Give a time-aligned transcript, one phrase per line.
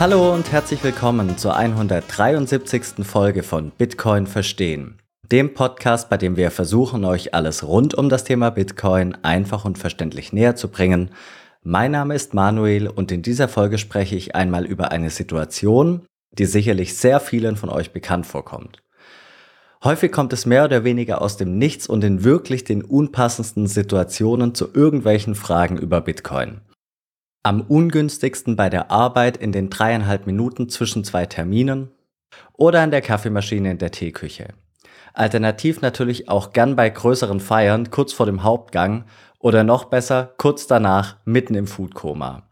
[0.00, 3.04] Hallo und herzlich willkommen zur 173.
[3.04, 8.22] Folge von Bitcoin verstehen, dem Podcast, bei dem wir versuchen, euch alles rund um das
[8.22, 11.10] Thema Bitcoin einfach und verständlich näher zu bringen.
[11.64, 16.46] Mein Name ist Manuel und in dieser Folge spreche ich einmal über eine Situation, die
[16.46, 18.84] sicherlich sehr vielen von euch bekannt vorkommt.
[19.82, 24.54] Häufig kommt es mehr oder weniger aus dem Nichts und in wirklich den unpassendsten Situationen
[24.54, 26.60] zu irgendwelchen Fragen über Bitcoin.
[27.48, 31.90] Am ungünstigsten bei der Arbeit in den dreieinhalb Minuten zwischen zwei Terminen
[32.52, 34.48] oder an der Kaffeemaschine in der Teeküche.
[35.14, 39.06] Alternativ natürlich auch gern bei größeren Feiern kurz vor dem Hauptgang
[39.38, 42.42] oder noch besser kurz danach mitten im Foodkoma.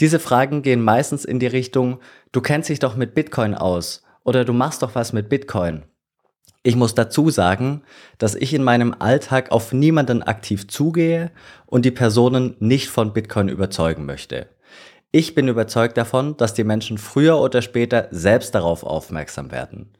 [0.00, 1.98] Diese Fragen gehen meistens in die Richtung,
[2.32, 5.82] du kennst dich doch mit Bitcoin aus oder du machst doch was mit Bitcoin.
[6.66, 7.82] Ich muss dazu sagen,
[8.16, 11.30] dass ich in meinem Alltag auf niemanden aktiv zugehe
[11.66, 14.48] und die Personen nicht von Bitcoin überzeugen möchte.
[15.12, 19.90] Ich bin überzeugt davon, dass die Menschen früher oder später selbst darauf aufmerksam werden.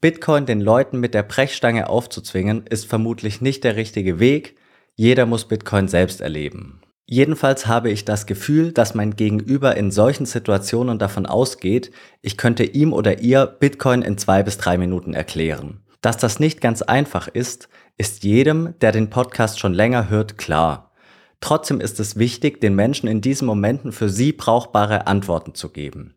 [0.00, 4.56] Bitcoin den Leuten mit der Brechstange aufzuzwingen, ist vermutlich nicht der richtige Weg.
[4.94, 6.80] Jeder muss Bitcoin selbst erleben.
[7.06, 11.90] Jedenfalls habe ich das Gefühl, dass mein Gegenüber in solchen Situationen davon ausgeht,
[12.22, 15.83] ich könnte ihm oder ihr Bitcoin in zwei bis drei Minuten erklären.
[16.04, 20.92] Dass das nicht ganz einfach ist, ist jedem, der den Podcast schon länger hört, klar.
[21.40, 26.14] Trotzdem ist es wichtig, den Menschen in diesen Momenten für sie brauchbare Antworten zu geben.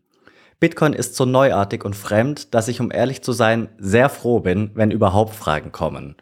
[0.60, 4.72] Bitcoin ist so neuartig und fremd, dass ich, um ehrlich zu sein, sehr froh bin,
[4.74, 6.16] wenn überhaupt Fragen kommen.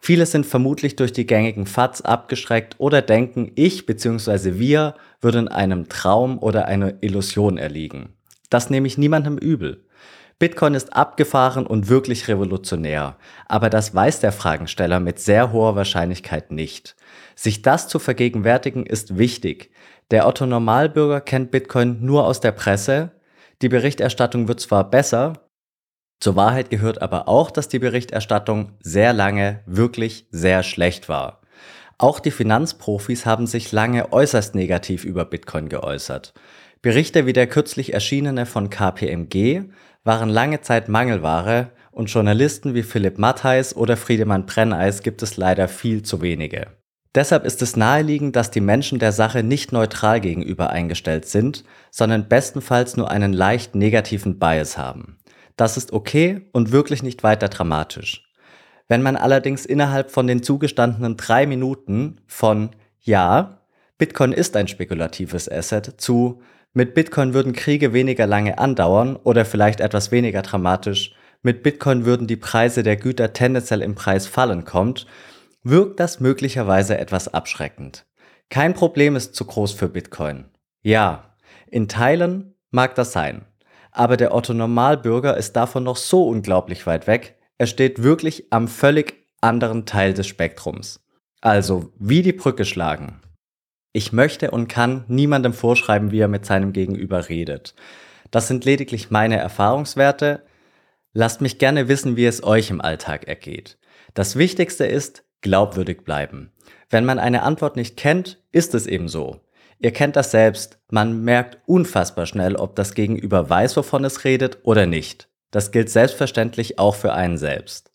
[0.00, 4.58] Viele sind vermutlich durch die gängigen FATs abgeschreckt oder denken, ich bzw.
[4.58, 8.14] wir würden einem Traum oder einer Illusion erliegen.
[8.50, 9.84] Das nehme ich niemandem übel.
[10.38, 16.52] Bitcoin ist abgefahren und wirklich revolutionär, aber das weiß der Fragensteller mit sehr hoher Wahrscheinlichkeit
[16.52, 16.94] nicht.
[17.34, 19.72] Sich das zu vergegenwärtigen ist wichtig.
[20.12, 23.10] Der Otto Normalbürger kennt Bitcoin nur aus der Presse.
[23.62, 25.48] Die Berichterstattung wird zwar besser,
[26.20, 31.42] zur Wahrheit gehört aber auch, dass die Berichterstattung sehr lange wirklich sehr schlecht war.
[31.96, 36.34] Auch die Finanzprofis haben sich lange äußerst negativ über Bitcoin geäußert.
[36.82, 39.64] Berichte wie der kürzlich erschienene von KPMG
[40.08, 45.68] waren lange Zeit Mangelware und Journalisten wie Philipp Mattheis oder Friedemann Brenneis gibt es leider
[45.68, 46.68] viel zu wenige.
[47.14, 52.26] Deshalb ist es naheliegend, dass die Menschen der Sache nicht neutral gegenüber eingestellt sind, sondern
[52.26, 55.18] bestenfalls nur einen leicht negativen Bias haben.
[55.56, 58.32] Das ist okay und wirklich nicht weiter dramatisch.
[58.88, 62.70] Wenn man allerdings innerhalb von den zugestandenen drei Minuten von
[63.02, 63.60] Ja,
[63.98, 66.40] Bitcoin ist ein spekulatives Asset zu
[66.74, 71.14] mit Bitcoin würden Kriege weniger lange andauern oder vielleicht etwas weniger dramatisch.
[71.42, 75.06] Mit Bitcoin würden die Preise der Güter tendenziell im Preis fallen kommt,
[75.62, 78.06] wirkt das möglicherweise etwas abschreckend.
[78.50, 80.46] Kein Problem ist zu groß für Bitcoin.
[80.82, 81.34] Ja,
[81.70, 83.44] in Teilen mag das sein.
[83.90, 87.36] Aber der Otto Normalbürger ist davon noch so unglaublich weit weg.
[87.58, 91.00] Er steht wirklich am völlig anderen Teil des Spektrums.
[91.40, 93.20] Also, wie die Brücke schlagen.
[93.98, 97.74] Ich möchte und kann niemandem vorschreiben, wie er mit seinem Gegenüber redet.
[98.30, 100.44] Das sind lediglich meine Erfahrungswerte.
[101.14, 103.76] Lasst mich gerne wissen, wie es euch im Alltag ergeht.
[104.14, 106.52] Das Wichtigste ist, glaubwürdig bleiben.
[106.88, 109.40] Wenn man eine Antwort nicht kennt, ist es eben so.
[109.80, 110.78] Ihr kennt das selbst.
[110.88, 115.28] Man merkt unfassbar schnell, ob das Gegenüber weiß, wovon es redet oder nicht.
[115.50, 117.90] Das gilt selbstverständlich auch für einen selbst.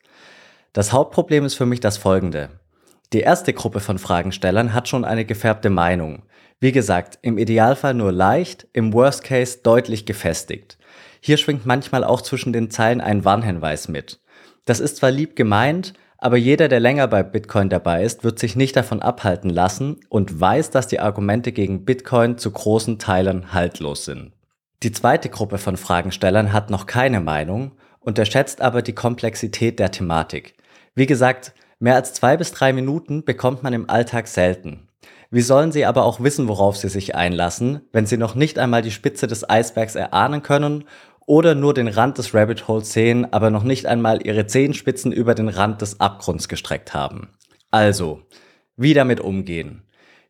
[0.74, 2.50] Das Hauptproblem ist für mich das folgende.
[3.14, 6.24] Die erste Gruppe von Fragenstellern hat schon eine gefärbte Meinung.
[6.60, 10.80] Wie gesagt, im Idealfall nur leicht, im Worst Case deutlich gefestigt.
[11.22, 14.20] Hier schwingt manchmal auch zwischen den Zeilen ein Warnhinweis mit.
[14.66, 18.56] Das ist zwar lieb gemeint, aber jeder, der länger bei Bitcoin dabei ist, wird sich
[18.56, 24.06] nicht davon abhalten lassen und weiß, dass die Argumente gegen Bitcoin zu großen Teilen haltlos
[24.06, 24.32] sind.
[24.82, 30.56] Die zweite Gruppe von Fragenstellern hat noch keine Meinung, unterschätzt aber die Komplexität der Thematik.
[30.96, 34.88] Wie gesagt, Mehr als zwei bis drei Minuten bekommt man im Alltag selten.
[35.32, 38.82] Wie sollen Sie aber auch wissen, worauf Sie sich einlassen, wenn Sie noch nicht einmal
[38.82, 40.86] die Spitze des Eisbergs erahnen können
[41.26, 45.36] oder nur den Rand des Rabbit Holes sehen, aber noch nicht einmal Ihre Zehenspitzen über
[45.36, 47.32] den Rand des Abgrunds gestreckt haben?
[47.70, 48.22] Also,
[48.78, 49.84] wie damit umgehen?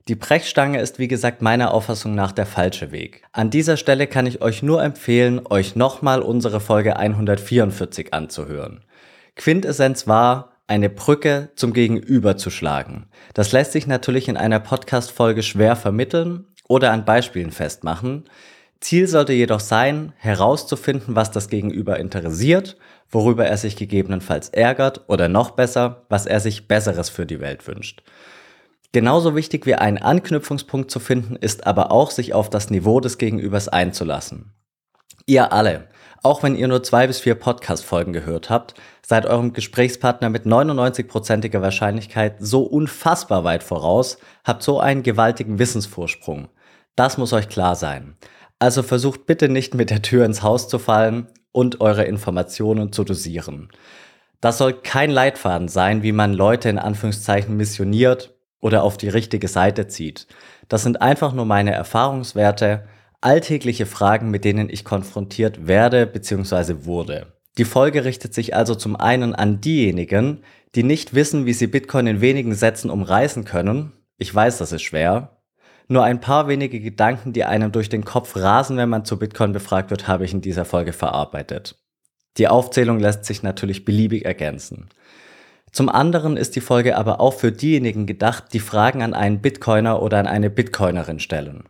[0.08, 3.26] Die Brechstange ist wie gesagt meiner Auffassung nach der falsche Weg.
[3.32, 8.84] An dieser Stelle kann ich euch nur empfehlen, euch nochmal unsere Folge 144 anzuhören.
[9.36, 13.08] Quintessenz war, eine Brücke zum Gegenüber zu schlagen.
[13.34, 18.26] Das lässt sich natürlich in einer Podcast-Folge schwer vermitteln oder an Beispielen festmachen.
[18.80, 22.78] Ziel sollte jedoch sein, herauszufinden, was das Gegenüber interessiert,
[23.10, 27.68] worüber er sich gegebenenfalls ärgert oder noch besser, was er sich Besseres für die Welt
[27.68, 28.04] wünscht.
[28.92, 33.18] Genauso wichtig wie einen Anknüpfungspunkt zu finden, ist aber auch, sich auf das Niveau des
[33.18, 34.54] Gegenübers einzulassen.
[35.26, 35.88] Ihr alle,
[36.24, 38.76] auch wenn ihr nur zwei bis vier Podcast-Folgen gehört habt,
[39.06, 46.48] seid eurem Gesprächspartner mit 99%iger Wahrscheinlichkeit so unfassbar weit voraus, habt so einen gewaltigen Wissensvorsprung.
[46.96, 48.16] Das muss euch klar sein.
[48.58, 53.04] Also versucht bitte nicht mit der Tür ins Haus zu fallen und eure Informationen zu
[53.04, 53.70] dosieren.
[54.40, 59.50] Das soll kein Leitfaden sein, wie man Leute in Anführungszeichen missioniert oder auf die richtige
[59.50, 60.28] Seite zieht.
[60.70, 62.88] Das sind einfach nur meine Erfahrungswerte,
[63.24, 66.86] alltägliche Fragen, mit denen ich konfrontiert werde bzw.
[66.86, 67.34] wurde.
[67.58, 70.40] Die Folge richtet sich also zum einen an diejenigen,
[70.76, 73.92] die nicht wissen, wie sie Bitcoin in wenigen Sätzen umreißen können.
[74.18, 75.38] Ich weiß, das ist schwer.
[75.88, 79.54] Nur ein paar wenige Gedanken, die einem durch den Kopf rasen, wenn man zu Bitcoin
[79.54, 81.76] befragt wird, habe ich in dieser Folge verarbeitet.
[82.38, 84.90] Die Aufzählung lässt sich natürlich beliebig ergänzen.
[85.72, 90.02] Zum anderen ist die Folge aber auch für diejenigen gedacht, die Fragen an einen Bitcoiner
[90.02, 91.66] oder an eine Bitcoinerin stellen.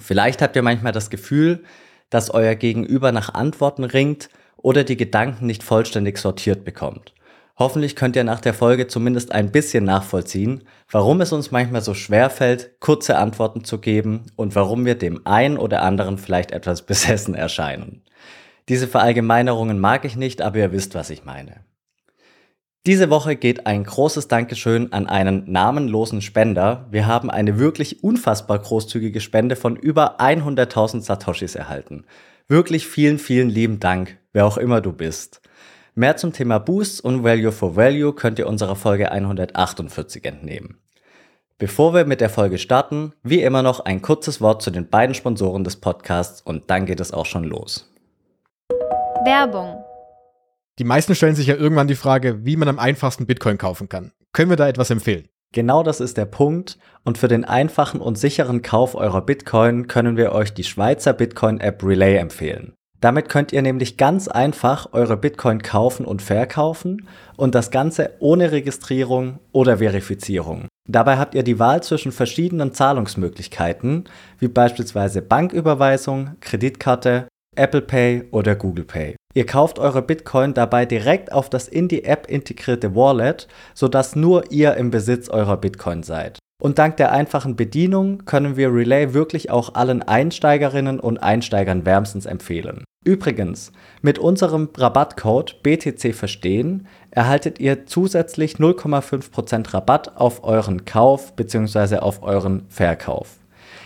[0.00, 1.62] Vielleicht habt ihr manchmal das Gefühl,
[2.08, 7.14] dass euer Gegenüber nach Antworten ringt oder die Gedanken nicht vollständig sortiert bekommt.
[7.58, 11.92] Hoffentlich könnt ihr nach der Folge zumindest ein bisschen nachvollziehen, warum es uns manchmal so
[11.92, 16.82] schwer fällt, kurze Antworten zu geben und warum wir dem einen oder anderen vielleicht etwas
[16.86, 18.02] besessen erscheinen.
[18.70, 21.64] Diese Verallgemeinerungen mag ich nicht, aber ihr wisst, was ich meine.
[22.86, 26.86] Diese Woche geht ein großes Dankeschön an einen namenlosen Spender.
[26.90, 32.06] Wir haben eine wirklich unfassbar großzügige Spende von über 100.000 Satoshis erhalten.
[32.48, 35.42] Wirklich vielen, vielen lieben Dank, wer auch immer du bist.
[35.94, 40.78] Mehr zum Thema Boosts und Value for Value könnt ihr unserer Folge 148 entnehmen.
[41.58, 45.14] Bevor wir mit der Folge starten, wie immer noch ein kurzes Wort zu den beiden
[45.14, 47.92] Sponsoren des Podcasts und dann geht es auch schon los.
[49.26, 49.79] Werbung
[50.80, 54.12] die meisten stellen sich ja irgendwann die Frage, wie man am einfachsten Bitcoin kaufen kann.
[54.32, 55.28] Können wir da etwas empfehlen?
[55.52, 56.78] Genau das ist der Punkt.
[57.04, 61.82] Und für den einfachen und sicheren Kauf eurer Bitcoin können wir euch die Schweizer Bitcoin-App
[61.84, 62.72] Relay empfehlen.
[62.98, 67.06] Damit könnt ihr nämlich ganz einfach eure Bitcoin kaufen und verkaufen
[67.36, 70.66] und das Ganze ohne Registrierung oder Verifizierung.
[70.88, 74.04] Dabei habt ihr die Wahl zwischen verschiedenen Zahlungsmöglichkeiten,
[74.38, 79.16] wie beispielsweise Banküberweisung, Kreditkarte, Apple Pay oder Google Pay.
[79.32, 84.50] Ihr kauft eure Bitcoin dabei direkt auf das in die App integrierte Wallet, sodass nur
[84.50, 86.38] ihr im Besitz eurer Bitcoin seid.
[86.60, 92.26] Und dank der einfachen Bedienung können wir Relay wirklich auch allen Einsteigerinnen und Einsteigern wärmstens
[92.26, 92.84] empfehlen.
[93.02, 93.72] Übrigens,
[94.02, 101.96] mit unserem Rabattcode BTC Verstehen erhaltet ihr zusätzlich 0,5% Rabatt auf euren Kauf bzw.
[101.96, 103.39] auf euren Verkauf.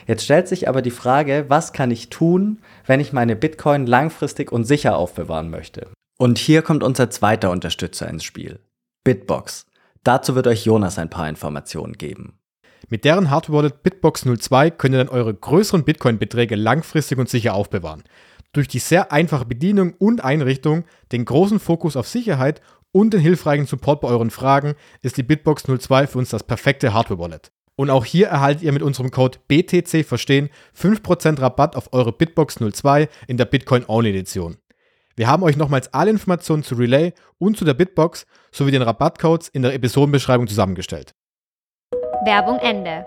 [0.07, 4.53] Jetzt stellt sich aber die Frage, was kann ich tun, wenn ich meine Bitcoin langfristig
[4.53, 5.89] und sicher aufbewahren möchte?
[6.19, 8.61] Und hier kommt unser zweiter Unterstützer ins Spiel.
[9.05, 9.67] Bitbox.
[10.05, 12.39] Dazu wird euch Jonas ein paar Informationen geben.
[12.89, 18.05] Mit deren Hardware-Wallet Bitbox 02 könnt ihr dann eure größeren Bitcoin-Beträge langfristig und sicher aufbewahren.
[18.53, 22.61] Durch die sehr einfache Bedienung und Einrichtung, den großen Fokus auf Sicherheit
[22.93, 26.93] und den hilfreichen Support bei euren Fragen ist die Bitbox 02 für uns das perfekte
[26.93, 27.51] Hardware-Wallet.
[27.77, 30.49] Und auch hier erhaltet ihr mit unserem Code BTC Verstehen
[30.79, 34.57] 5% Rabatt auf eure Bitbox 02 in der Bitcoin Only Edition.
[35.17, 39.49] Wir haben euch nochmals alle Informationen zu Relay und zu der Bitbox sowie den Rabattcodes
[39.49, 41.15] in der Episodenbeschreibung zusammengestellt.
[42.25, 43.07] Werbung Ende.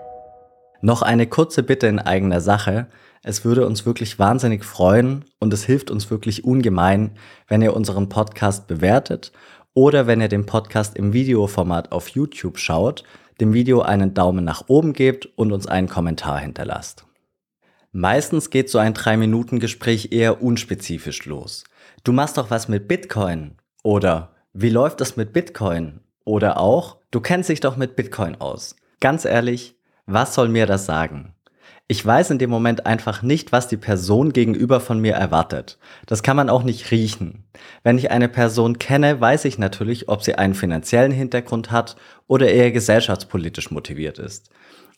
[0.80, 2.86] Noch eine kurze Bitte in eigener Sache.
[3.22, 7.16] Es würde uns wirklich wahnsinnig freuen und es hilft uns wirklich ungemein,
[7.48, 9.32] wenn ihr unseren Podcast bewertet
[9.78, 13.04] oder wenn ihr den Podcast im Videoformat auf YouTube schaut
[13.40, 17.06] dem Video einen Daumen nach oben gebt und uns einen Kommentar hinterlasst.
[17.92, 21.62] Meistens geht so ein 3-Minuten-Gespräch eher unspezifisch los.
[22.02, 23.52] Du machst doch was mit Bitcoin.
[23.84, 26.00] Oder wie läuft das mit Bitcoin?
[26.24, 28.74] Oder auch, du kennst dich doch mit Bitcoin aus.
[28.98, 31.36] Ganz ehrlich, was soll mir das sagen?
[31.90, 35.78] Ich weiß in dem Moment einfach nicht, was die Person gegenüber von mir erwartet.
[36.04, 37.44] Das kann man auch nicht riechen.
[37.82, 42.50] Wenn ich eine Person kenne, weiß ich natürlich, ob sie einen finanziellen Hintergrund hat oder
[42.50, 44.50] eher gesellschaftspolitisch motiviert ist.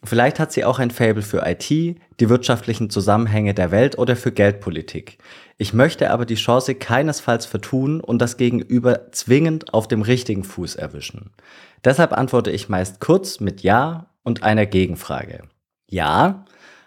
[0.03, 4.33] Vielleicht hat sie auch ein Fable für IT, die wirtschaftlichen Zusammenhänge der Welt oder für
[4.33, 5.19] Geldpolitik.
[5.59, 10.75] Ich möchte aber die Chance keinesfalls vertun und das Gegenüber zwingend auf dem richtigen Fuß
[10.75, 11.31] erwischen.
[11.85, 15.43] Deshalb antworte ich meist kurz mit Ja und einer Gegenfrage.
[15.87, 16.47] Ja,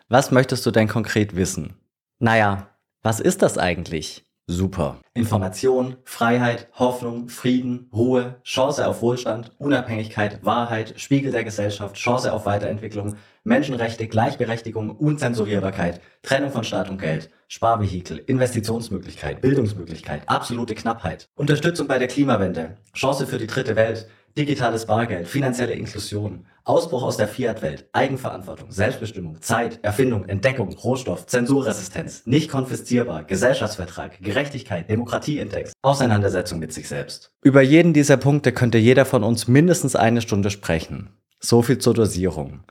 [0.09, 1.75] was möchtest du denn konkret wissen?
[2.19, 2.67] Naja,
[3.01, 4.23] was ist das eigentlich?
[4.45, 4.99] Super.
[5.13, 12.45] Information, Freiheit, Hoffnung, Frieden, Ruhe, Chance auf Wohlstand, Unabhängigkeit, Wahrheit, Spiegel der Gesellschaft, Chance auf
[12.45, 21.87] Weiterentwicklung, Menschenrechte, Gleichberechtigung, Unzensurierbarkeit, Trennung von Staat und Geld, Sparvehikel, Investitionsmöglichkeit, Bildungsmöglichkeit, absolute Knappheit, Unterstützung
[21.87, 27.27] bei der Klimawende, Chance für die dritte Welt, digitales Bargeld, finanzielle Inklusion, Ausbruch aus der
[27.27, 36.73] Fiat-Welt, Eigenverantwortung, Selbstbestimmung, Zeit, Erfindung, Entdeckung, Rohstoff, Zensurresistenz, nicht konfiszierbar, Gesellschaftsvertrag, Gerechtigkeit, Demokratieindex, Auseinandersetzung mit
[36.73, 37.31] sich selbst.
[37.43, 41.09] Über jeden dieser Punkte könnte jeder von uns mindestens eine Stunde sprechen.
[41.39, 42.63] So viel zur Dosierung.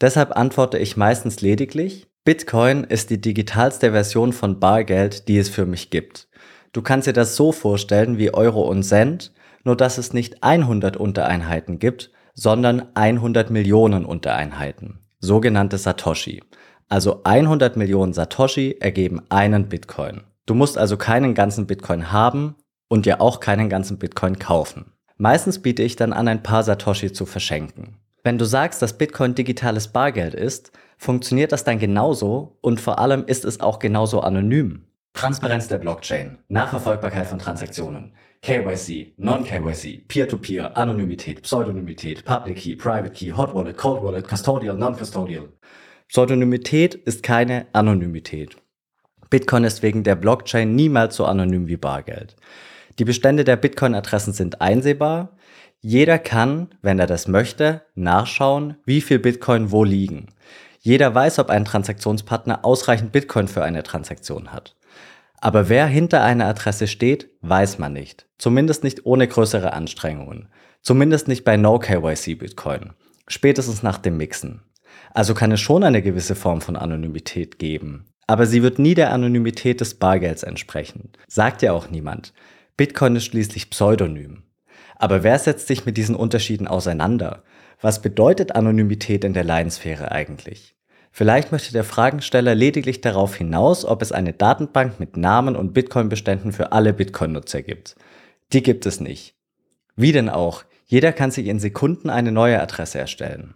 [0.00, 5.64] Deshalb antworte ich meistens lediglich, Bitcoin ist die digitalste Version von Bargeld, die es für
[5.64, 6.28] mich gibt.
[6.72, 9.32] Du kannst dir das so vorstellen wie Euro und Cent,
[9.64, 16.42] nur dass es nicht 100 Untereinheiten gibt, sondern 100 Millionen Untereinheiten, sogenannte Satoshi.
[16.88, 20.22] Also 100 Millionen Satoshi ergeben einen Bitcoin.
[20.46, 22.56] Du musst also keinen ganzen Bitcoin haben
[22.88, 24.92] und dir auch keinen ganzen Bitcoin kaufen.
[25.16, 27.98] Meistens biete ich dann an, ein paar Satoshi zu verschenken.
[28.24, 33.24] Wenn du sagst, dass Bitcoin digitales Bargeld ist, funktioniert das dann genauso und vor allem
[33.26, 34.86] ist es auch genauso anonym.
[35.14, 38.12] Transparenz der Blockchain, Nachverfolgbarkeit von Transaktionen,
[38.42, 45.48] KYC, Non-KYC, Peer-to-Peer, Anonymität, Pseudonymität, Public Key, Private Key, Hot Wallet, Cold Wallet, Custodial, Non-Custodial.
[46.08, 48.56] Pseudonymität ist keine Anonymität.
[49.28, 52.34] Bitcoin ist wegen der Blockchain niemals so anonym wie Bargeld.
[52.98, 55.36] Die Bestände der Bitcoin-Adressen sind einsehbar.
[55.80, 60.28] Jeder kann, wenn er das möchte, nachschauen, wie viel Bitcoin wo liegen.
[60.80, 64.76] Jeder weiß, ob ein Transaktionspartner ausreichend Bitcoin für eine Transaktion hat.
[65.40, 68.26] Aber wer hinter einer Adresse steht, weiß man nicht.
[68.38, 70.48] Zumindest nicht ohne größere Anstrengungen.
[70.82, 72.92] Zumindest nicht bei No-KYC Bitcoin.
[73.26, 74.62] Spätestens nach dem Mixen.
[75.12, 78.06] Also kann es schon eine gewisse Form von Anonymität geben.
[78.26, 81.10] Aber sie wird nie der Anonymität des Bargelds entsprechen.
[81.26, 82.32] Sagt ja auch niemand.
[82.76, 84.42] Bitcoin ist schließlich pseudonym.
[84.96, 87.42] Aber wer setzt sich mit diesen Unterschieden auseinander?
[87.80, 90.76] Was bedeutet Anonymität in der Leinsphäre eigentlich?
[91.12, 96.52] Vielleicht möchte der Fragensteller lediglich darauf hinaus, ob es eine Datenbank mit Namen und Bitcoin-Beständen
[96.52, 97.96] für alle Bitcoin-Nutzer gibt.
[98.52, 99.34] Die gibt es nicht.
[99.96, 100.64] Wie denn auch?
[100.86, 103.54] Jeder kann sich in Sekunden eine neue Adresse erstellen.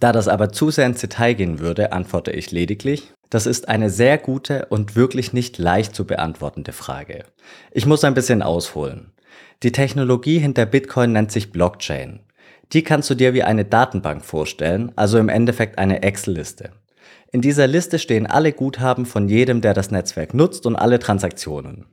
[0.00, 3.90] Da das aber zu sehr ins Detail gehen würde, antworte ich lediglich, das ist eine
[3.90, 7.24] sehr gute und wirklich nicht leicht zu beantwortende Frage.
[7.70, 9.12] Ich muss ein bisschen ausholen.
[9.62, 12.20] Die Technologie hinter Bitcoin nennt sich Blockchain.
[12.72, 16.72] Die kannst du dir wie eine Datenbank vorstellen, also im Endeffekt eine Excel-Liste.
[17.30, 21.86] In dieser Liste stehen alle Guthaben von jedem, der das Netzwerk nutzt und alle Transaktionen.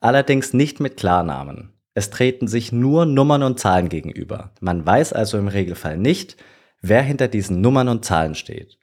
[0.00, 1.72] Allerdings nicht mit Klarnamen.
[1.94, 4.52] Es treten sich nur Nummern und Zahlen gegenüber.
[4.60, 6.36] Man weiß also im Regelfall nicht,
[6.82, 8.78] wer hinter diesen Nummern und Zahlen steht.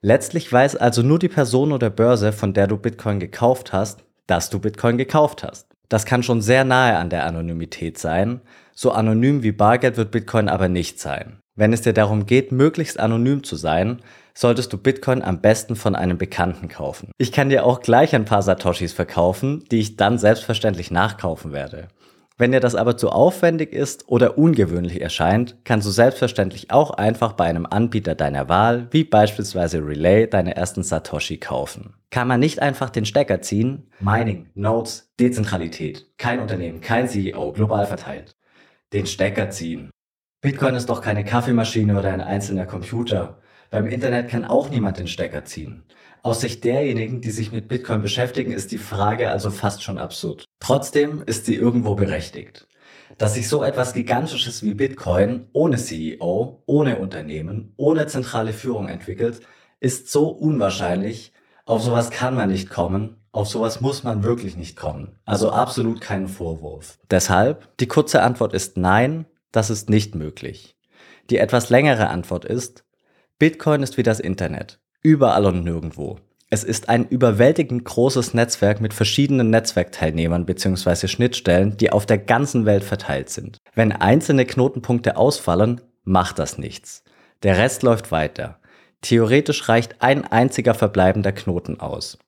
[0.00, 4.50] Letztlich weiß also nur die Person oder Börse, von der du Bitcoin gekauft hast, dass
[4.50, 5.68] du Bitcoin gekauft hast.
[5.88, 8.40] Das kann schon sehr nahe an der Anonymität sein.
[8.74, 11.38] So anonym wie Bargeld wird Bitcoin aber nicht sein.
[11.54, 14.00] Wenn es dir darum geht, möglichst anonym zu sein,
[14.34, 17.10] solltest du Bitcoin am besten von einem Bekannten kaufen.
[17.18, 21.88] Ich kann dir auch gleich ein paar Satoshis verkaufen, die ich dann selbstverständlich nachkaufen werde.
[22.38, 27.34] Wenn dir das aber zu aufwendig ist oder ungewöhnlich erscheint, kannst du selbstverständlich auch einfach
[27.34, 31.94] bei einem Anbieter deiner Wahl, wie beispielsweise Relay, deine ersten Satoshi kaufen.
[32.10, 33.90] Kann man nicht einfach den Stecker ziehen?
[34.00, 38.34] Mining, Nodes, Dezentralität, kein Unternehmen, kein CEO, global verteilt.
[38.92, 39.90] Den Stecker ziehen.
[40.40, 43.41] Bitcoin ist doch keine Kaffeemaschine oder ein einzelner Computer.
[43.72, 45.82] Beim Internet kann auch niemand den Stecker ziehen.
[46.22, 50.44] Aus Sicht derjenigen, die sich mit Bitcoin beschäftigen, ist die Frage also fast schon absurd.
[50.60, 52.68] Trotzdem ist sie irgendwo berechtigt.
[53.16, 59.40] Dass sich so etwas Gigantisches wie Bitcoin ohne CEO, ohne Unternehmen, ohne zentrale Führung entwickelt,
[59.80, 61.32] ist so unwahrscheinlich.
[61.64, 63.22] Auf sowas kann man nicht kommen.
[63.32, 65.18] Auf sowas muss man wirklich nicht kommen.
[65.24, 66.98] Also absolut keinen Vorwurf.
[67.10, 70.76] Deshalb, die kurze Antwort ist nein, das ist nicht möglich.
[71.30, 72.84] Die etwas längere Antwort ist,
[73.42, 74.78] Bitcoin ist wie das Internet.
[75.02, 76.20] Überall und nirgendwo.
[76.48, 81.08] Es ist ein überwältigend großes Netzwerk mit verschiedenen Netzwerkteilnehmern bzw.
[81.08, 83.58] Schnittstellen, die auf der ganzen Welt verteilt sind.
[83.74, 87.02] Wenn einzelne Knotenpunkte ausfallen, macht das nichts.
[87.42, 88.60] Der Rest läuft weiter.
[89.00, 92.18] Theoretisch reicht ein einziger verbleibender Knoten aus.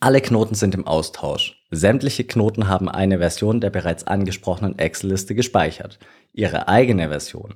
[0.00, 1.64] Alle Knoten sind im Austausch.
[1.70, 6.00] Sämtliche Knoten haben eine Version der bereits angesprochenen Excel-Liste gespeichert.
[6.32, 7.54] Ihre eigene Version.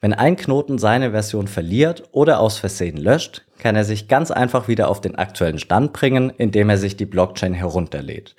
[0.00, 4.68] Wenn ein Knoten seine Version verliert oder aus Versehen löscht, kann er sich ganz einfach
[4.68, 8.36] wieder auf den aktuellen Stand bringen, indem er sich die Blockchain herunterlädt.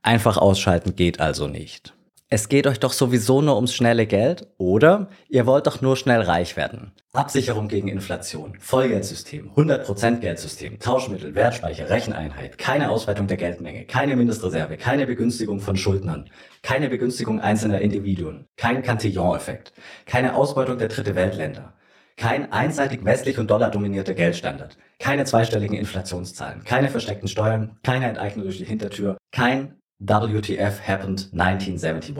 [0.00, 1.94] Einfach ausschalten geht also nicht.
[2.34, 5.10] Es geht euch doch sowieso nur ums schnelle Geld, oder?
[5.28, 6.92] Ihr wollt doch nur schnell reich werden.
[7.12, 14.78] Absicherung gegen Inflation, Vollgeldsystem, 100% Geldsystem, Tauschmittel, Wertspeicher, Recheneinheit, keine Ausweitung der Geldmenge, keine Mindestreserve,
[14.78, 16.30] keine Begünstigung von Schuldnern,
[16.62, 19.74] keine Begünstigung einzelner Individuen, kein Cantillon-Effekt,
[20.06, 21.74] keine Ausbeutung der dritte Weltländer,
[22.16, 28.46] kein einseitig westlich und dollar dominierter Geldstandard, keine zweistelligen Inflationszahlen, keine versteckten Steuern, keine Enteignung
[28.46, 32.16] durch die Hintertür, kein WTF happened 1971.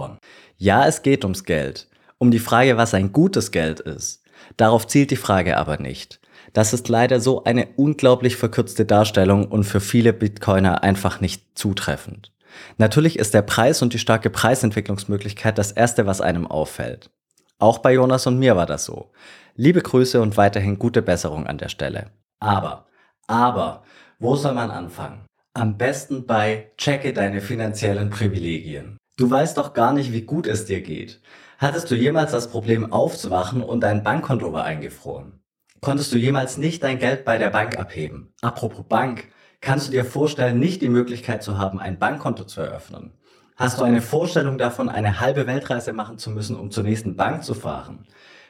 [0.56, 1.88] Ja, es geht ums Geld.
[2.18, 4.22] um die Frage, was ein gutes Geld ist.
[4.56, 6.20] Darauf zielt die Frage aber nicht.
[6.52, 12.30] Das ist leider so eine unglaublich verkürzte Darstellung und für viele Bitcoiner einfach nicht zutreffend.
[12.76, 17.10] Natürlich ist der Preis und die starke Preisentwicklungsmöglichkeit das Erste, was einem auffällt.
[17.58, 19.10] Auch bei Jonas und mir war das so.
[19.56, 22.12] Liebe Grüße und weiterhin gute Besserung an der Stelle.
[22.38, 22.86] Aber,
[23.26, 23.82] aber,
[24.20, 25.24] wo soll man anfangen?
[25.54, 28.96] Am besten bei Checke deine finanziellen Privilegien.
[29.18, 31.20] Du weißt doch gar nicht, wie gut es dir geht.
[31.58, 35.42] Hattest du jemals das Problem aufzuwachen und dein Bankkonto war eingefroren?
[35.82, 38.32] Konntest du jemals nicht dein Geld bei der Bank abheben?
[38.40, 39.28] Apropos Bank,
[39.60, 43.12] kannst du dir vorstellen, nicht die Möglichkeit zu haben, ein Bankkonto zu eröffnen?
[43.56, 47.44] Hast du eine Vorstellung davon, eine halbe Weltreise machen zu müssen, um zur nächsten Bank
[47.44, 48.06] zu fahren?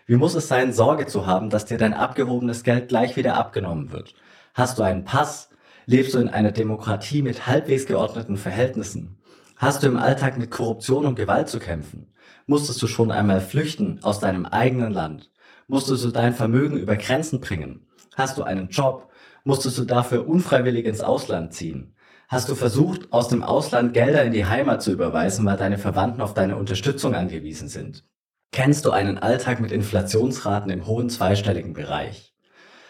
[0.07, 3.91] Wie muss es sein, Sorge zu haben, dass dir dein abgehobenes Geld gleich wieder abgenommen
[3.91, 4.15] wird?
[4.55, 5.52] Hast du einen Pass?
[5.87, 9.19] Lebst du in einer Demokratie mit halbwegs geordneten Verhältnissen?
[9.57, 12.13] Hast du im Alltag mit Korruption und Gewalt zu kämpfen?
[12.47, 15.31] Musstest du schon einmal flüchten aus deinem eigenen Land?
[15.67, 17.87] Musstest du dein Vermögen über Grenzen bringen?
[18.15, 19.11] Hast du einen Job?
[19.45, 21.95] Musstest du dafür unfreiwillig ins Ausland ziehen?
[22.29, 26.21] Hast du versucht, aus dem Ausland Gelder in die Heimat zu überweisen, weil deine Verwandten
[26.21, 28.05] auf deine Unterstützung angewiesen sind?
[28.53, 32.32] Kennst du einen Alltag mit Inflationsraten im hohen zweistelligen Bereich?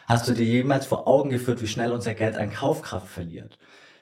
[0.06, 3.58] Hast du dir jemals vor Augen geführt, wie schnell unser Geld an Kaufkraft verliert?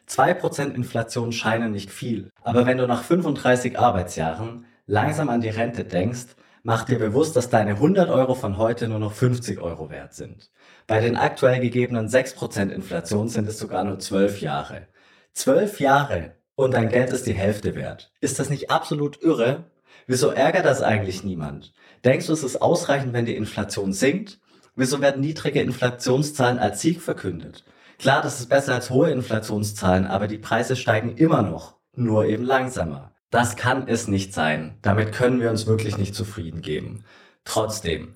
[0.08, 5.84] 2% Inflation scheinen nicht viel, aber wenn du nach 35 Arbeitsjahren langsam an die Rente
[5.84, 10.14] denkst, mach dir bewusst, dass deine 100 Euro von heute nur noch 50 Euro wert
[10.14, 10.50] sind.
[10.86, 14.88] Bei den aktuell gegebenen 6% Inflation sind es sogar nur 12 Jahre.
[15.34, 18.10] 12 Jahre und dein Geld ist die Hälfte wert.
[18.20, 19.70] Ist das nicht absolut irre?
[20.06, 21.72] Wieso ärgert das eigentlich niemand?
[22.04, 24.40] Denkst du, es ist ausreichend, wenn die Inflation sinkt?
[24.80, 27.66] Wieso werden niedrige Inflationszahlen als Sieg verkündet?
[27.98, 32.44] Klar, das ist besser als hohe Inflationszahlen, aber die Preise steigen immer noch, nur eben
[32.44, 33.12] langsamer.
[33.28, 34.78] Das kann es nicht sein.
[34.80, 37.04] Damit können wir uns wirklich nicht zufrieden geben.
[37.44, 38.14] Trotzdem,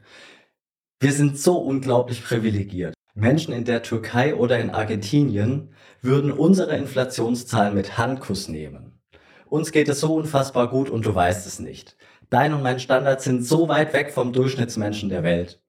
[1.00, 2.94] wir sind so unglaublich privilegiert.
[3.14, 9.02] Menschen in der Türkei oder in Argentinien würden unsere Inflationszahlen mit Handkuss nehmen.
[9.44, 11.98] Uns geht es so unfassbar gut und du weißt es nicht.
[12.30, 15.60] Dein und mein Standard sind so weit weg vom Durchschnittsmenschen der Welt.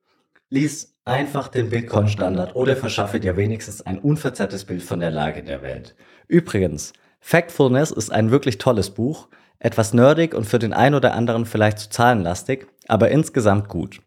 [0.55, 5.61] Lies einfach den Bitcoin-Standard oder verschaffe dir wenigstens ein unverzerrtes Bild von der Lage der
[5.61, 5.95] Welt.
[6.29, 9.27] Übrigens, Factfulness ist ein wirklich tolles Buch,
[9.59, 13.99] etwas nerdig und für den einen oder anderen vielleicht zu zahlenlastig, aber insgesamt gut.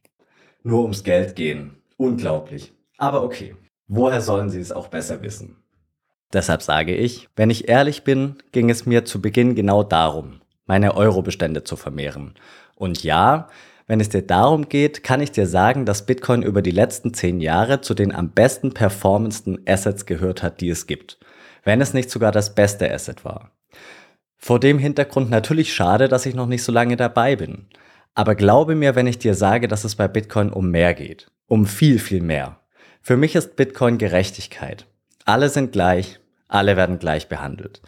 [0.62, 1.82] Nur ums Geld gehen.
[1.98, 2.72] Unglaublich.
[2.96, 3.54] Aber okay.
[3.86, 5.56] Woher sollen sie es auch besser wissen?
[6.32, 10.94] Deshalb sage ich, wenn ich ehrlich bin, ging es mir zu Beginn genau darum, meine
[10.94, 12.34] Eurobestände zu vermehren.
[12.74, 13.48] Und ja,
[13.88, 17.40] wenn es dir darum geht, kann ich dir sagen, dass Bitcoin über die letzten zehn
[17.40, 21.18] Jahre zu den am besten performendsten Assets gehört hat, die es gibt.
[21.64, 23.50] Wenn es nicht sogar das beste Asset war.
[24.36, 27.66] Vor dem Hintergrund natürlich schade, dass ich noch nicht so lange dabei bin.
[28.14, 31.30] Aber glaube mir, wenn ich dir sage, dass es bei Bitcoin um mehr geht.
[31.46, 32.60] Um viel, viel mehr.
[33.00, 34.86] Für mich ist Bitcoin Gerechtigkeit.
[35.24, 37.80] Alle sind gleich, alle werden gleich behandelt.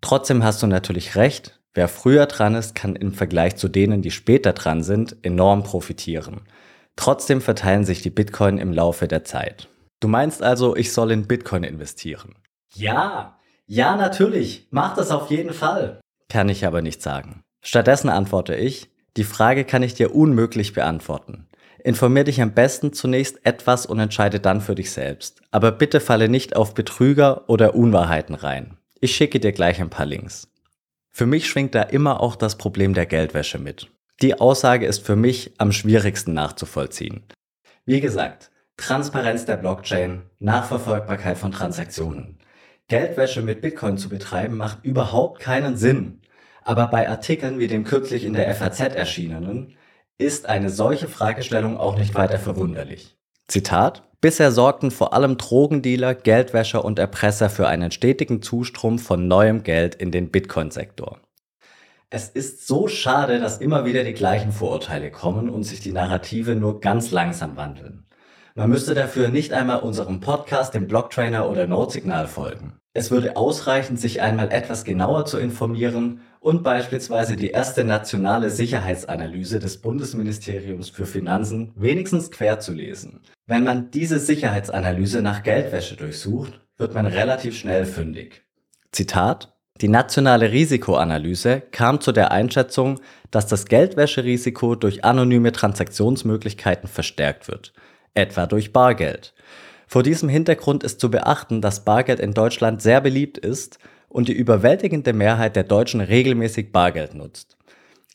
[0.00, 4.10] Trotzdem hast du natürlich recht, Wer früher dran ist, kann im Vergleich zu denen, die
[4.10, 6.40] später dran sind, enorm profitieren.
[6.96, 9.68] Trotzdem verteilen sich die Bitcoin im Laufe der Zeit.
[10.00, 12.36] Du meinst also, ich soll in Bitcoin investieren?
[12.74, 16.00] Ja, ja natürlich, mach das auf jeden Fall.
[16.30, 17.42] Kann ich aber nicht sagen.
[17.60, 21.46] Stattdessen antworte ich, die Frage kann ich dir unmöglich beantworten.
[21.84, 25.42] Informier dich am besten zunächst etwas und entscheide dann für dich selbst.
[25.50, 28.78] Aber bitte falle nicht auf Betrüger oder Unwahrheiten rein.
[28.98, 30.48] Ich schicke dir gleich ein paar Links.
[31.16, 33.90] Für mich schwingt da immer auch das Problem der Geldwäsche mit.
[34.20, 37.22] Die Aussage ist für mich am schwierigsten nachzuvollziehen.
[37.86, 42.38] Wie gesagt, Transparenz der Blockchain, Nachverfolgbarkeit von Transaktionen.
[42.88, 46.20] Geldwäsche mit Bitcoin zu betreiben macht überhaupt keinen Sinn.
[46.64, 49.74] Aber bei Artikeln wie dem kürzlich in der FAZ erschienenen
[50.18, 53.16] ist eine solche Fragestellung auch nicht weiter verwunderlich.
[53.48, 59.62] Zitat Bisher sorgten vor allem Drogendealer, Geldwäscher und Erpresser für einen stetigen Zustrom von neuem
[59.62, 61.20] Geld in den Bitcoin-Sektor.
[62.10, 66.56] Es ist so schade, dass immer wieder die gleichen Vorurteile kommen und sich die Narrative
[66.56, 68.08] nur ganz langsam wandeln.
[68.56, 72.80] Man müsste dafür nicht einmal unserem Podcast, dem Blocktrainer oder Notsignal folgen.
[72.96, 79.58] Es würde ausreichen, sich einmal etwas genauer zu informieren und beispielsweise die erste nationale Sicherheitsanalyse
[79.58, 83.20] des Bundesministeriums für Finanzen wenigstens quer zu lesen.
[83.46, 88.46] Wenn man diese Sicherheitsanalyse nach Geldwäsche durchsucht, wird man relativ schnell fündig.
[88.92, 92.98] Zitat die nationale Risikoanalyse kam zu der Einschätzung,
[93.30, 97.74] dass das Geldwäscherisiko durch anonyme Transaktionsmöglichkeiten verstärkt wird,
[98.14, 99.34] etwa durch Bargeld.
[99.86, 104.32] Vor diesem Hintergrund ist zu beachten, dass Bargeld in Deutschland sehr beliebt ist und die
[104.32, 107.56] überwältigende Mehrheit der Deutschen regelmäßig Bargeld nutzt.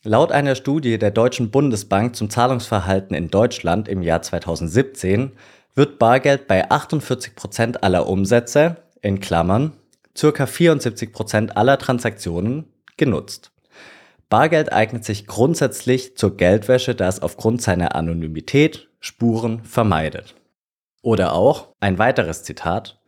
[0.03, 5.33] Laut einer Studie der Deutschen Bundesbank zum Zahlungsverhalten in Deutschland im Jahr 2017
[5.75, 9.73] wird Bargeld bei 48 Prozent aller Umsätze, in Klammern,
[10.19, 10.45] ca.
[10.45, 12.65] 74 Prozent aller Transaktionen,
[12.97, 13.51] genutzt.
[14.29, 20.35] Bargeld eignet sich grundsätzlich zur Geldwäsche, da es aufgrund seiner Anonymität Spuren vermeidet.
[21.01, 22.99] Oder auch ein weiteres Zitat.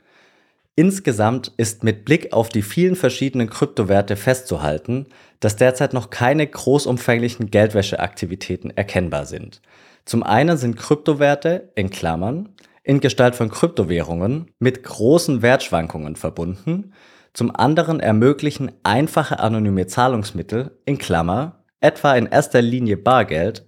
[0.76, 5.08] Insgesamt ist mit Blick auf die vielen verschiedenen Kryptowerte festzuhalten,
[5.40, 9.62] dass derzeit noch keine großumfänglichen Geldwäscheaktivitäten erkennbar sind.
[10.06, 12.50] Zum einen sind Kryptowerte in Klammern
[12.84, 16.94] in Gestalt von Kryptowährungen mit großen Wertschwankungen verbunden,
[17.34, 23.66] zum anderen ermöglichen einfache anonyme Zahlungsmittel in Klammer, etwa in erster Linie Bargeld,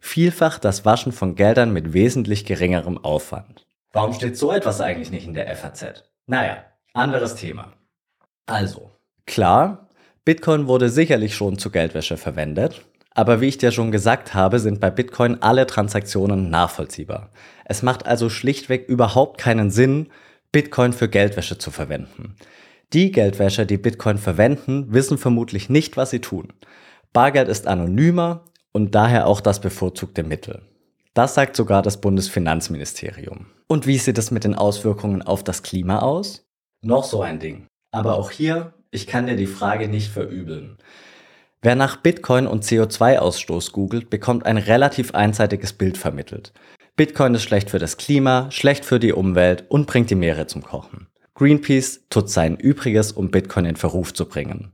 [0.00, 3.66] vielfach das Waschen von Geldern mit wesentlich geringerem Aufwand.
[3.92, 6.04] Warum steht so etwas eigentlich nicht in der FAZ?
[6.26, 7.72] Naja, anderes Thema.
[8.46, 8.90] Also,
[9.26, 9.88] klar,
[10.24, 12.84] Bitcoin wurde sicherlich schon zur Geldwäsche verwendet,
[13.14, 17.30] aber wie ich dir schon gesagt habe, sind bei Bitcoin alle Transaktionen nachvollziehbar.
[17.64, 20.08] Es macht also schlichtweg überhaupt keinen Sinn,
[20.52, 22.36] Bitcoin für Geldwäsche zu verwenden.
[22.92, 26.52] Die Geldwäscher, die Bitcoin verwenden, wissen vermutlich nicht, was sie tun.
[27.12, 30.62] Bargeld ist anonymer und daher auch das bevorzugte Mittel.
[31.14, 33.46] Das sagt sogar das Bundesfinanzministerium.
[33.66, 36.44] Und wie sieht es mit den Auswirkungen auf das Klima aus?
[36.82, 37.66] Noch so ein Ding.
[37.92, 40.78] Aber auch hier, ich kann dir die Frage nicht verübeln.
[41.62, 46.52] Wer nach Bitcoin und CO2-Ausstoß googelt, bekommt ein relativ einseitiges Bild vermittelt.
[46.96, 50.62] Bitcoin ist schlecht für das Klima, schlecht für die Umwelt und bringt die Meere zum
[50.62, 51.08] Kochen.
[51.34, 54.72] Greenpeace tut sein Übriges, um Bitcoin in Verruf zu bringen.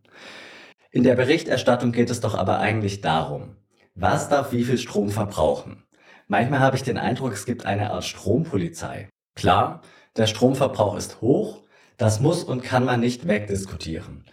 [0.91, 3.57] In der Berichterstattung geht es doch aber eigentlich darum,
[3.97, 5.83] was darf wie viel Strom verbrauchen?
[6.29, 9.09] Manchmal habe ich den Eindruck, es gibt eine Art Strompolizei.
[9.35, 9.81] Klar,
[10.17, 11.63] der Stromverbrauch ist hoch,
[11.97, 14.25] das muss und kann man nicht wegdiskutieren.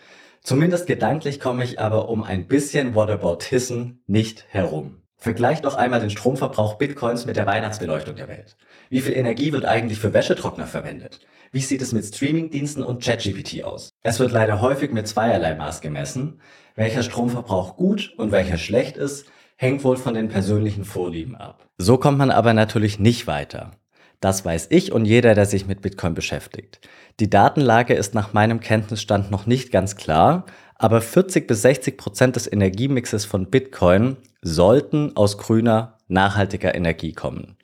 [0.42, 5.02] Zumindest gedanklich komme ich aber um ein bisschen Whataboutism nicht herum.
[5.16, 8.58] Vergleich doch einmal den Stromverbrauch Bitcoins mit der Weihnachtsbeleuchtung der Welt.
[8.90, 11.22] Wie viel Energie wird eigentlich für Wäschetrockner verwendet?
[11.54, 13.92] Wie sieht es mit Streamingdiensten und ChatGPT aus?
[14.02, 16.42] Es wird leider häufig mit zweierlei Maß gemessen.
[16.76, 21.68] Welcher Stromverbrauch gut und welcher schlecht ist, hängt wohl von den persönlichen Vorlieben ab.
[21.78, 23.72] So kommt man aber natürlich nicht weiter.
[24.20, 26.80] Das weiß ich und jeder, der sich mit Bitcoin beschäftigt.
[27.20, 32.36] Die Datenlage ist nach meinem Kenntnisstand noch nicht ganz klar, aber 40 bis 60 Prozent
[32.36, 37.58] des Energiemixes von Bitcoin sollten aus grüner, nachhaltiger Energie kommen.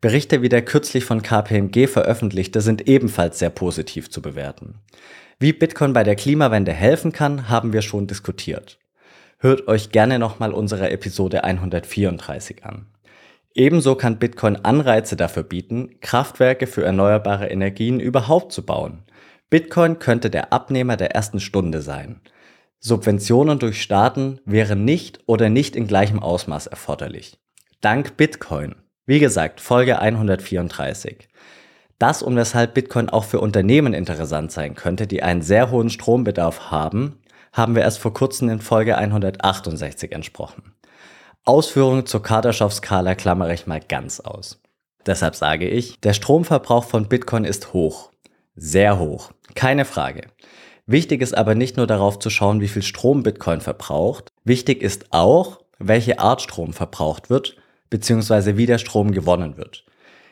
[0.00, 4.76] Berichte wie der kürzlich von KPMG veröffentlichte sind ebenfalls sehr positiv zu bewerten.
[5.40, 8.78] Wie Bitcoin bei der Klimawende helfen kann, haben wir schon diskutiert.
[9.40, 12.86] Hört euch gerne nochmal unsere Episode 134 an.
[13.54, 19.04] Ebenso kann Bitcoin Anreize dafür bieten, Kraftwerke für erneuerbare Energien überhaupt zu bauen.
[19.48, 22.20] Bitcoin könnte der Abnehmer der ersten Stunde sein.
[22.80, 27.38] Subventionen durch Staaten wären nicht oder nicht in gleichem Ausmaß erforderlich.
[27.80, 28.74] Dank Bitcoin.
[29.06, 31.28] Wie gesagt, Folge 134.
[32.00, 36.72] Das und weshalb Bitcoin auch für Unternehmen interessant sein könnte, die einen sehr hohen Strombedarf
[36.72, 37.17] haben,
[37.52, 40.74] haben wir erst vor kurzem in Folge 168 entsprochen.
[41.44, 44.60] Ausführungen zur Kardaschow-Skala klammere ich mal ganz aus.
[45.06, 48.10] Deshalb sage ich, der Stromverbrauch von Bitcoin ist hoch.
[48.54, 49.32] Sehr hoch.
[49.54, 50.28] Keine Frage.
[50.86, 54.32] Wichtig ist aber nicht nur darauf zu schauen, wie viel Strom Bitcoin verbraucht.
[54.44, 57.56] Wichtig ist auch, welche Art Strom verbraucht wird,
[57.90, 59.84] beziehungsweise wie der Strom gewonnen wird.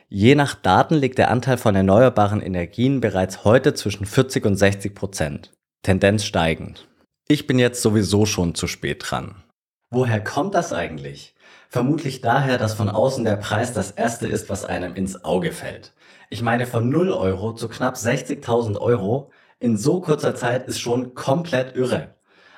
[0.08, 4.94] Je nach Daten liegt der Anteil von erneuerbaren Energien bereits heute zwischen 40 und 60
[4.94, 5.52] Prozent.
[5.82, 6.86] Tendenz steigend.
[7.28, 9.42] Ich bin jetzt sowieso schon zu spät dran.
[9.90, 11.34] Woher kommt das eigentlich?
[11.68, 15.92] Vermutlich daher, dass von außen der Preis das erste ist, was einem ins Auge fällt.
[16.30, 21.14] Ich meine, von 0 Euro zu knapp 60.000 Euro in so kurzer Zeit ist schon
[21.14, 22.14] komplett irre.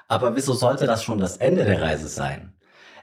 [0.07, 2.53] Aber wieso sollte das schon das Ende der Reise sein?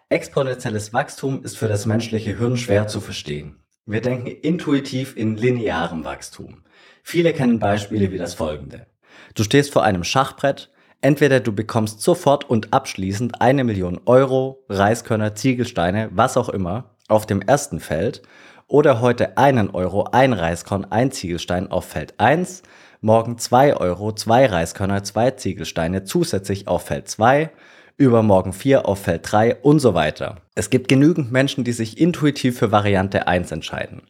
[0.09, 3.63] Exponentielles Wachstum ist für das menschliche Hirn schwer zu verstehen.
[3.87, 6.63] Wir denken intuitiv in linearem Wachstum.
[7.01, 8.85] Viele kennen Beispiele wie das folgende.
[9.33, 10.71] Du stehst vor einem Schachbrett,
[11.05, 17.27] Entweder du bekommst sofort und abschließend eine Million Euro, Reiskörner, Ziegelsteine, was auch immer, auf
[17.27, 18.23] dem ersten Feld
[18.65, 22.63] oder heute einen Euro, ein Reiskorn, ein Ziegelstein auf Feld 1,
[23.01, 27.51] morgen zwei Euro, zwei Reiskörner, zwei Ziegelsteine zusätzlich auf Feld 2,
[27.97, 30.37] übermorgen vier auf Feld 3 und so weiter.
[30.55, 34.01] Es gibt genügend Menschen, die sich intuitiv für Variante 1 entscheiden.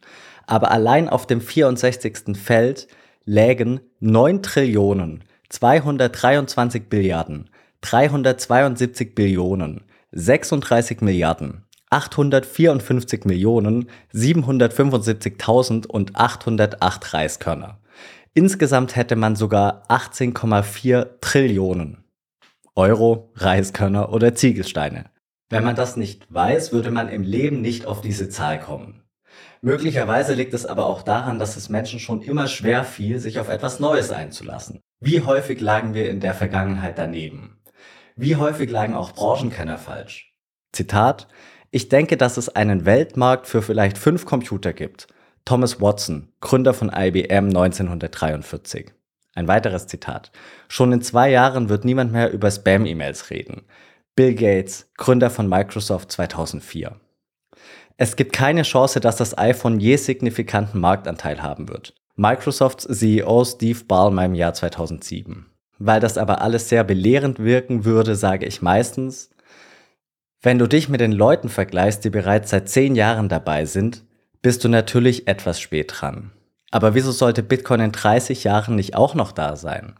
[0.46, 2.38] Aber allein auf dem 64.
[2.42, 2.88] Feld
[3.26, 9.82] lägen 9 Trillionen 223 Billiarden, 372 Billionen,
[10.12, 17.78] 36 Milliarden, 854 Millionen, 775.000 und 808 Reiskörner.
[18.34, 22.04] Insgesamt hätte man sogar 18,4 Trillionen
[22.76, 25.06] Euro, Reiskörner oder Ziegelsteine.
[25.48, 29.02] Wenn man das nicht weiß, würde man im Leben nicht auf diese Zahl kommen.
[29.62, 33.48] Möglicherweise liegt es aber auch daran, dass es Menschen schon immer schwer fiel, sich auf
[33.48, 34.80] etwas Neues einzulassen.
[35.00, 37.58] Wie häufig lagen wir in der Vergangenheit daneben?
[38.16, 40.32] Wie häufig lagen auch Branchenkenner falsch?
[40.72, 41.28] Zitat,
[41.70, 45.06] ich denke, dass es einen Weltmarkt für vielleicht fünf Computer gibt.
[45.44, 48.94] Thomas Watson, Gründer von IBM 1943.
[49.34, 50.32] Ein weiteres Zitat.
[50.66, 53.66] Schon in zwei Jahren wird niemand mehr über Spam-E-Mails reden.
[54.14, 56.98] Bill Gates, Gründer von Microsoft 2004.
[57.98, 61.94] Es gibt keine Chance, dass das iPhone je signifikanten Marktanteil haben wird.
[62.18, 65.44] Microsofts CEO Steve Ballmer im Jahr 2007.
[65.78, 69.28] Weil das aber alles sehr belehrend wirken würde, sage ich meistens,
[70.40, 74.02] wenn du dich mit den Leuten vergleichst, die bereits seit zehn Jahren dabei sind,
[74.40, 76.32] bist du natürlich etwas spät dran.
[76.70, 79.94] Aber wieso sollte Bitcoin in 30 Jahren nicht auch noch da sein?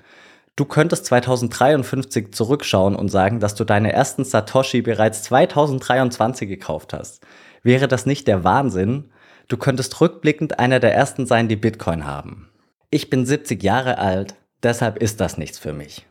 [0.56, 7.26] Du könntest 2053 zurückschauen und sagen, dass du deine ersten Satoshi bereits 2023 gekauft hast.
[7.62, 9.10] Wäre das nicht der Wahnsinn?
[9.48, 12.50] Du könntest rückblickend einer der ersten sein, die Bitcoin haben.
[12.90, 16.04] Ich bin 70 Jahre alt, deshalb ist das nichts für mich.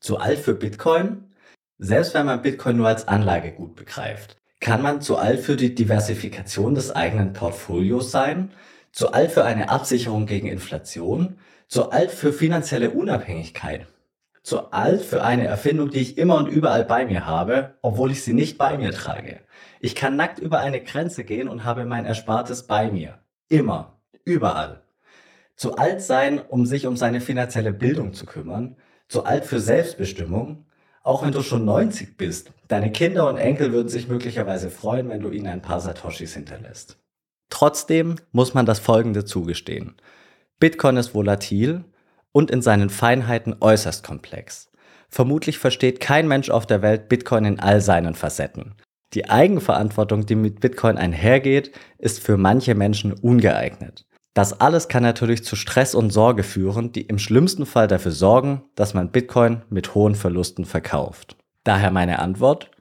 [0.00, 1.32] Zu alt für Bitcoin?
[1.78, 6.74] Selbst wenn man Bitcoin nur als Anlagegut begreift, kann man zu alt für die Diversifikation
[6.74, 8.50] des eigenen Portfolios sein,
[8.90, 13.86] zu alt für eine Absicherung gegen Inflation, zu alt für finanzielle Unabhängigkeit.
[14.44, 18.22] Zu alt für eine Erfindung, die ich immer und überall bei mir habe, obwohl ich
[18.22, 19.40] sie nicht bei mir trage.
[19.80, 23.20] Ich kann nackt über eine Grenze gehen und habe mein Erspartes bei mir.
[23.48, 23.98] Immer.
[24.26, 24.82] Überall.
[25.56, 28.76] Zu alt sein, um sich um seine finanzielle Bildung zu kümmern.
[29.08, 30.66] Zu alt für Selbstbestimmung.
[31.02, 32.52] Auch wenn du schon 90 bist.
[32.68, 36.98] Deine Kinder und Enkel würden sich möglicherweise freuen, wenn du ihnen ein paar Satoshis hinterlässt.
[37.48, 39.96] Trotzdem muss man das Folgende zugestehen.
[40.60, 41.84] Bitcoin ist volatil
[42.34, 44.70] und in seinen Feinheiten äußerst komplex.
[45.08, 48.74] Vermutlich versteht kein Mensch auf der Welt Bitcoin in all seinen Facetten.
[49.14, 54.04] Die Eigenverantwortung, die mit Bitcoin einhergeht, ist für manche Menschen ungeeignet.
[54.34, 58.64] Das alles kann natürlich zu Stress und Sorge führen, die im schlimmsten Fall dafür sorgen,
[58.74, 61.36] dass man Bitcoin mit hohen Verlusten verkauft.
[61.62, 62.72] Daher meine Antwort,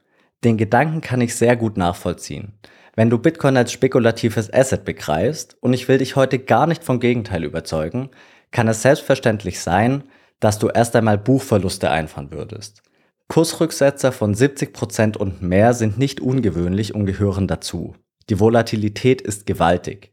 [0.44, 2.54] den Gedanken kann ich sehr gut nachvollziehen.
[2.96, 7.00] Wenn du Bitcoin als spekulatives Asset begreifst, und ich will dich heute gar nicht vom
[7.00, 8.10] Gegenteil überzeugen,
[8.54, 10.04] kann es selbstverständlich sein,
[10.40, 12.82] dass du erst einmal Buchverluste einfahren würdest.
[13.28, 17.96] Kursrücksetzer von 70% und mehr sind nicht ungewöhnlich und gehören dazu.
[18.30, 20.12] Die Volatilität ist gewaltig.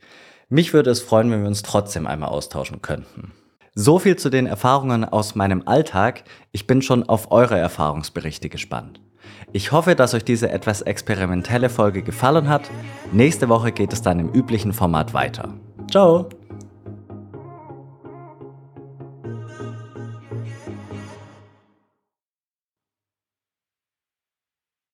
[0.49, 3.33] Mich würde es freuen, wenn wir uns trotzdem einmal austauschen könnten.
[3.75, 6.25] So viel zu den Erfahrungen aus meinem Alltag.
[6.51, 9.01] Ich bin schon auf eure Erfahrungsberichte gespannt.
[9.53, 12.63] Ich hoffe, dass euch diese etwas experimentelle Folge gefallen hat.
[13.13, 15.55] Nächste Woche geht es dann im üblichen Format weiter.
[15.91, 16.29] Ciao!